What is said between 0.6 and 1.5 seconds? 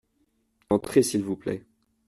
Entrez s’il vous